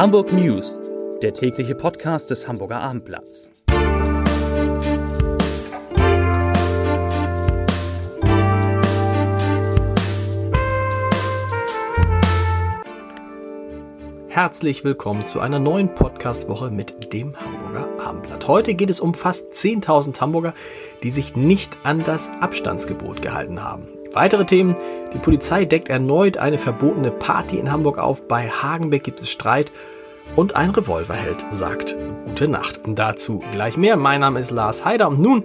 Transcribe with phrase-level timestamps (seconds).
[0.00, 0.80] Hamburg News,
[1.20, 3.50] der tägliche Podcast des Hamburger Abendblatts.
[14.28, 18.48] Herzlich willkommen zu einer neuen Podcast-Woche mit dem Hamburger Abendblatt.
[18.48, 20.54] Heute geht es um fast 10.000 Hamburger,
[21.02, 23.99] die sich nicht an das Abstandsgebot gehalten haben.
[24.12, 24.76] Weitere Themen.
[25.12, 28.26] Die Polizei deckt erneut eine verbotene Party in Hamburg auf.
[28.26, 29.70] Bei Hagenbeck gibt es Streit.
[30.36, 31.96] Und ein Revolverheld sagt
[32.26, 32.80] Gute Nacht.
[32.86, 33.96] Dazu gleich mehr.
[33.96, 35.44] Mein Name ist Lars Heider und nun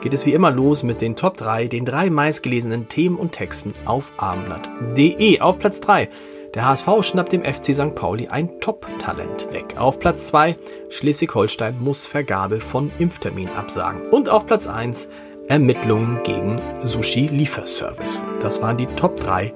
[0.00, 3.74] geht es wie immer los mit den Top 3, den drei meistgelesenen Themen und Texten
[3.84, 5.40] auf abendblatt.de.
[5.40, 6.08] Auf Platz 3.
[6.54, 7.96] Der HSV schnappt dem FC St.
[7.96, 9.74] Pauli ein Top-Talent weg.
[9.76, 10.56] Auf Platz 2.
[10.88, 14.08] Schleswig-Holstein muss Vergabe von Impftermin absagen.
[14.08, 15.08] Und auf Platz 1.
[15.48, 18.24] Ermittlungen gegen Sushi-Lieferservice.
[18.40, 19.52] Das waren die Top 3,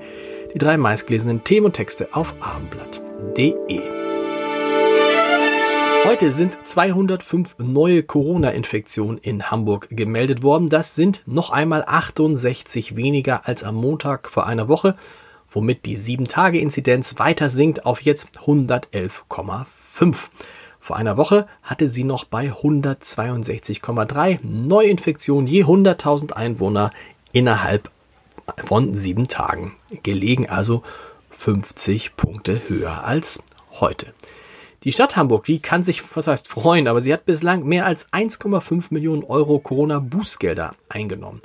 [0.53, 3.81] die drei meistgelesenen Themen und Texte auf abendblatt.de.
[6.05, 10.69] Heute sind 205 neue Corona-Infektionen in Hamburg gemeldet worden.
[10.69, 14.95] Das sind noch einmal 68 weniger als am Montag vor einer Woche,
[15.49, 20.29] womit die 7-Tage-Inzidenz weiter sinkt auf jetzt 111,5.
[20.89, 26.93] Vor einer Woche hatte sie noch bei 162,3 Neuinfektionen je 100.000 Einwohner
[27.31, 27.91] innerhalb
[28.65, 30.83] von sieben Tagen gelegen, also
[31.33, 33.43] 50 Punkte höher als
[33.81, 34.15] heute.
[34.85, 38.11] Die Stadt Hamburg, die kann sich, was heißt freuen, aber sie hat bislang mehr als
[38.11, 41.43] 1,5 Millionen Euro Corona-Bußgelder eingenommen.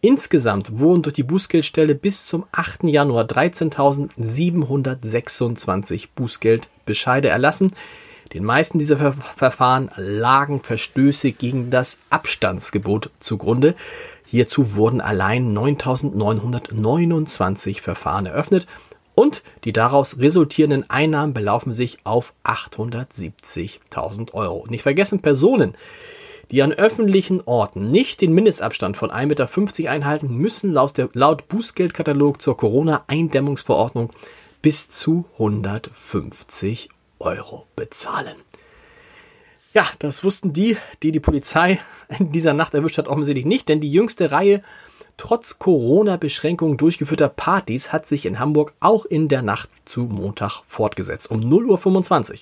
[0.00, 2.82] Insgesamt wurden durch die Bußgeldstelle bis zum 8.
[2.82, 7.72] Januar 13.726 Bußgeldbescheide erlassen.
[8.32, 13.74] Den meisten dieser Ver Verfahren lagen Verstöße gegen das Abstandsgebot zugrunde.
[14.24, 18.68] Hierzu wurden allein 9.929 Verfahren eröffnet
[19.16, 24.64] und die daraus resultierenden Einnahmen belaufen sich auf 870.000 Euro.
[24.68, 25.74] Nicht vergessen Personen,
[26.52, 29.48] die an öffentlichen Orten nicht den Mindestabstand von 1,50 Meter
[29.90, 34.10] einhalten, müssen laut, der, laut Bußgeldkatalog zur Corona-Eindämmungsverordnung
[34.62, 38.36] bis zu 150 Euro bezahlen.
[39.72, 41.78] Ja, das wussten die, die die Polizei
[42.18, 44.62] in dieser Nacht erwischt hat, offensichtlich nicht, denn die jüngste Reihe
[45.16, 51.30] trotz Corona-Beschränkungen durchgeführter Partys hat sich in Hamburg auch in der Nacht zu Montag fortgesetzt.
[51.30, 52.38] Um 0.25 Uhr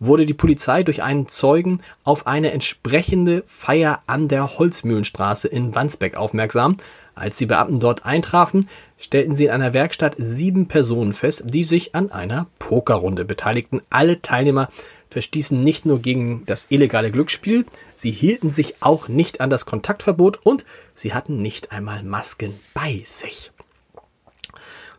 [0.00, 6.16] wurde die Polizei durch einen Zeugen auf eine entsprechende Feier an der Holzmühlenstraße in Wandsbeck
[6.16, 6.76] aufmerksam.
[7.18, 11.94] Als die Beamten dort eintrafen, stellten sie in einer Werkstatt sieben Personen fest, die sich
[11.94, 13.82] an einer Pokerrunde beteiligten.
[13.90, 14.68] Alle Teilnehmer
[15.10, 17.64] verstießen nicht nur gegen das illegale Glücksspiel,
[17.96, 20.64] sie hielten sich auch nicht an das Kontaktverbot und
[20.94, 23.50] sie hatten nicht einmal Masken bei sich.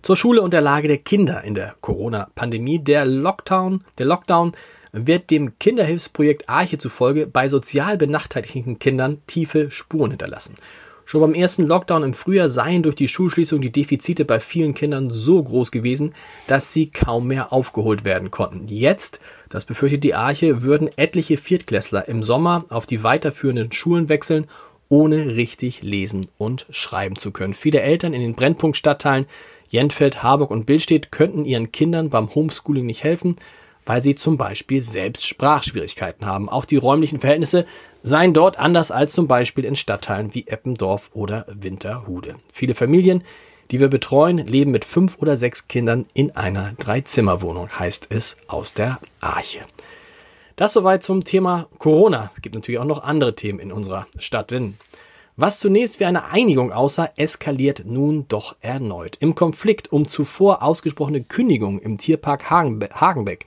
[0.01, 2.79] Zur Schule und der Lage der Kinder in der Corona-Pandemie.
[2.79, 4.53] Der Lockdown, der Lockdown
[4.91, 10.55] wird dem Kinderhilfsprojekt Arche zufolge bei sozial benachteiligten Kindern tiefe Spuren hinterlassen.
[11.09, 15.09] Schon beim ersten Lockdown im Frühjahr seien durch die Schulschließung die Defizite bei vielen Kindern
[15.09, 16.13] so groß gewesen,
[16.45, 18.67] dass sie kaum mehr aufgeholt werden konnten.
[18.67, 19.19] Jetzt,
[19.49, 24.45] das befürchtet die Arche, würden etliche Viertklässler im Sommer auf die weiterführenden Schulen wechseln,
[24.87, 27.55] ohne richtig lesen und schreiben zu können.
[27.55, 29.25] Viele Eltern in den Brennpunktstadtteilen
[29.67, 33.35] Jentfeld, Harburg und Billstedt könnten ihren Kindern beim Homeschooling nicht helfen,
[33.85, 36.49] weil sie zum Beispiel selbst Sprachschwierigkeiten haben.
[36.49, 37.65] Auch die räumlichen Verhältnisse
[38.03, 42.35] seien dort anders als zum Beispiel in Stadtteilen wie Eppendorf oder Winterhude.
[42.53, 43.23] Viele Familien,
[43.71, 48.73] die wir betreuen, leben mit fünf oder sechs Kindern in einer Dreizimmerwohnung, heißt es aus
[48.73, 49.61] der Arche.
[50.55, 52.31] Das soweit zum Thema Corona.
[52.35, 54.77] Es gibt natürlich auch noch andere Themen in unserer Stadt, denn
[55.41, 59.15] was zunächst wie eine Einigung aussah, eskaliert nun doch erneut.
[59.21, 63.45] Im Konflikt um zuvor ausgesprochene Kündigung im Tierpark Hagenbeck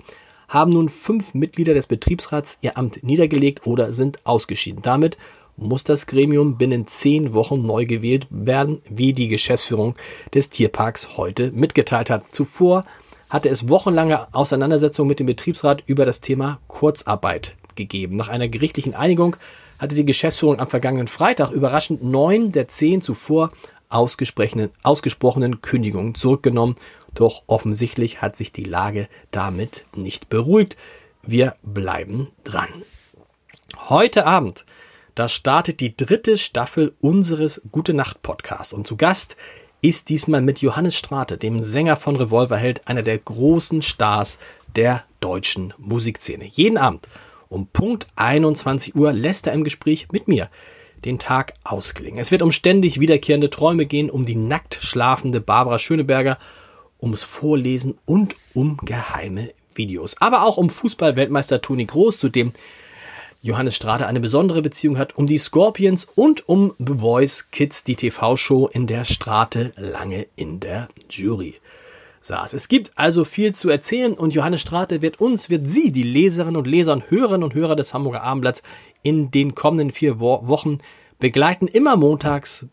[0.53, 4.83] haben nun fünf Mitglieder des Betriebsrats ihr Amt niedergelegt oder sind ausgeschieden.
[4.83, 5.17] Damit
[5.57, 9.95] muss das Gremium binnen zehn Wochen neu gewählt werden, wie die Geschäftsführung
[10.35, 12.31] des Tierparks heute mitgeteilt hat.
[12.31, 12.85] Zuvor
[13.31, 18.17] hatte es wochenlange Auseinandersetzungen mit dem Betriebsrat über das Thema Kurzarbeit gegeben.
[18.17, 19.37] Nach einer gerichtlichen Einigung
[19.79, 23.49] hatte die Geschäftsführung am vergangenen Freitag überraschend neun der zehn zuvor
[23.89, 26.75] ausgesprochenen, Kündigungen zurückgenommen
[27.15, 30.77] doch offensichtlich hat sich die Lage damit nicht beruhigt.
[31.23, 32.69] Wir bleiben dran.
[33.89, 34.65] Heute Abend,
[35.15, 39.37] da startet die dritte Staffel unseres Gute Nacht Podcasts und zu Gast
[39.83, 44.39] ist diesmal mit Johannes Strate, dem Sänger von Revolverheld, einer der großen Stars
[44.77, 46.45] der deutschen Musikszene.
[46.45, 47.09] Jeden Abend
[47.49, 50.49] um Punkt 21 Uhr lässt er im Gespräch mit mir
[51.05, 52.21] den Tag ausklingen.
[52.21, 56.39] Es wird um ständig wiederkehrende Träume gehen, um die nackt schlafende Barbara Schöneberger
[57.03, 60.17] ums Vorlesen und um geheime Videos.
[60.21, 62.53] Aber auch um Fußball-Weltmeister Toni Groß, zu dem
[63.43, 67.97] Johannes Strate eine besondere Beziehung hat, um die Scorpions und um The Voice Kids, die
[67.97, 71.57] TV-Show, in der Strate lange in der Jury
[72.21, 72.55] saß.
[72.55, 76.57] Es gibt also viel zu erzählen und Johannes Strate wird uns, wird Sie, die Leserinnen
[76.57, 78.63] und Leser und Hörerinnen und Hörer des Hamburger Abendblatts,
[79.03, 80.79] in den kommenden vier Wochen
[81.19, 82.67] begleiten, immer montags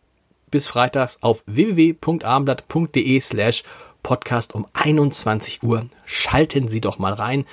[0.52, 3.64] bis freitags auf www.abendblatt.de slash
[4.04, 5.86] podcast um 21 Uhr.
[6.06, 7.46] Schalten Sie doch mal rein.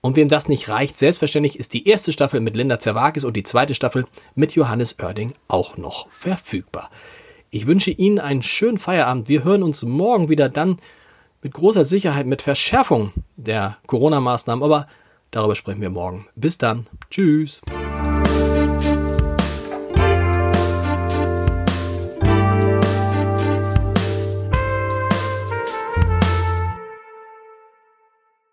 [0.00, 3.42] Und wem das nicht reicht, selbstverständlich ist die erste Staffel mit Linda Zerwakis und die
[3.42, 4.04] zweite Staffel
[4.34, 6.90] mit Johannes Oerding auch noch verfügbar.
[7.50, 9.28] Ich wünsche Ihnen einen schönen Feierabend.
[9.28, 10.78] Wir hören uns morgen wieder dann
[11.40, 14.88] mit großer Sicherheit mit Verschärfung der Corona-Maßnahmen, aber
[15.30, 16.26] darüber sprechen wir morgen.
[16.34, 16.86] Bis dann.
[17.10, 17.60] Tschüss.